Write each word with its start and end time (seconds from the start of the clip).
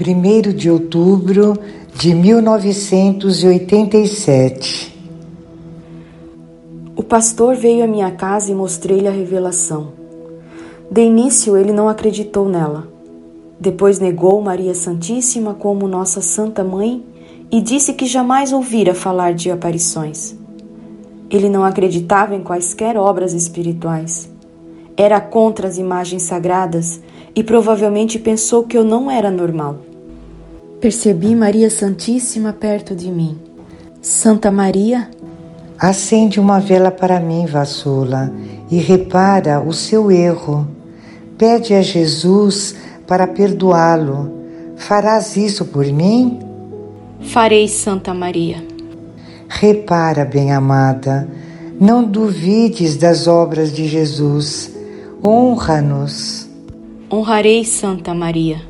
1 0.00 0.54
de 0.54 0.70
outubro 0.70 1.52
de 1.94 2.14
1987. 2.14 4.98
O 6.96 7.02
pastor 7.02 7.54
veio 7.54 7.84
à 7.84 7.86
minha 7.86 8.10
casa 8.10 8.50
e 8.50 8.54
mostrei-lhe 8.54 9.06
a 9.06 9.10
revelação. 9.10 9.88
De 10.90 11.02
início, 11.02 11.54
ele 11.54 11.70
não 11.70 11.86
acreditou 11.86 12.48
nela. 12.48 12.88
Depois 13.60 13.98
negou 13.98 14.40
Maria 14.40 14.72
Santíssima 14.72 15.52
como 15.52 15.86
nossa 15.86 16.22
Santa 16.22 16.64
Mãe 16.64 17.04
e 17.50 17.60
disse 17.60 17.92
que 17.92 18.06
jamais 18.06 18.54
ouvira 18.54 18.94
falar 18.94 19.34
de 19.34 19.50
aparições. 19.50 20.34
Ele 21.28 21.50
não 21.50 21.62
acreditava 21.62 22.34
em 22.34 22.42
quaisquer 22.42 22.96
obras 22.96 23.34
espirituais. 23.34 24.30
Era 24.96 25.20
contra 25.20 25.68
as 25.68 25.76
imagens 25.76 26.22
sagradas 26.22 27.02
e 27.34 27.44
provavelmente 27.44 28.18
pensou 28.18 28.64
que 28.64 28.78
eu 28.78 28.82
não 28.82 29.10
era 29.10 29.30
normal. 29.30 29.89
Percebi 30.80 31.36
Maria 31.36 31.68
Santíssima 31.68 32.54
perto 32.54 32.96
de 32.96 33.10
mim. 33.10 33.38
Santa 34.00 34.50
Maria, 34.50 35.10
acende 35.78 36.40
uma 36.40 36.58
vela 36.58 36.90
para 36.90 37.20
mim, 37.20 37.44
Vassula, 37.44 38.32
e 38.70 38.78
repara 38.78 39.60
o 39.60 39.74
seu 39.74 40.10
erro. 40.10 40.66
Pede 41.36 41.74
a 41.74 41.82
Jesus 41.82 42.74
para 43.06 43.26
perdoá-lo. 43.26 44.32
Farás 44.76 45.36
isso 45.36 45.66
por 45.66 45.84
mim? 45.84 46.38
Farei, 47.20 47.68
Santa 47.68 48.14
Maria. 48.14 48.64
Repara, 49.48 50.24
bem-amada, 50.24 51.28
não 51.78 52.02
duvides 52.02 52.96
das 52.96 53.26
obras 53.26 53.70
de 53.70 53.86
Jesus. 53.86 54.70
Honra-nos. 55.22 56.48
Honrarei, 57.12 57.66
Santa 57.66 58.14
Maria. 58.14 58.69